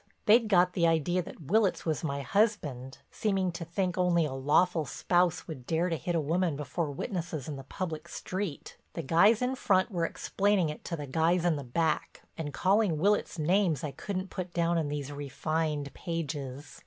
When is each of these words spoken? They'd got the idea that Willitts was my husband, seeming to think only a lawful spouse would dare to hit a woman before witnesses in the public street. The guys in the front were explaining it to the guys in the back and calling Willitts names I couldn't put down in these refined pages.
They'd 0.25 0.47
got 0.49 0.73
the 0.73 0.87
idea 0.87 1.21
that 1.21 1.43
Willitts 1.43 1.85
was 1.85 2.03
my 2.03 2.21
husband, 2.23 2.97
seeming 3.11 3.51
to 3.51 3.63
think 3.63 3.99
only 3.99 4.25
a 4.25 4.33
lawful 4.33 4.83
spouse 4.83 5.47
would 5.47 5.67
dare 5.67 5.89
to 5.89 5.95
hit 5.95 6.15
a 6.15 6.19
woman 6.19 6.55
before 6.55 6.89
witnesses 6.89 7.47
in 7.47 7.55
the 7.55 7.63
public 7.63 8.07
street. 8.07 8.77
The 8.93 9.03
guys 9.03 9.43
in 9.43 9.51
the 9.51 9.55
front 9.57 9.91
were 9.91 10.05
explaining 10.07 10.69
it 10.69 10.83
to 10.85 10.95
the 10.95 11.05
guys 11.05 11.45
in 11.45 11.55
the 11.55 11.63
back 11.63 12.23
and 12.35 12.51
calling 12.51 12.97
Willitts 12.97 13.37
names 13.37 13.83
I 13.83 13.91
couldn't 13.91 14.31
put 14.31 14.55
down 14.55 14.79
in 14.79 14.87
these 14.89 15.11
refined 15.11 15.93
pages. 15.93 16.79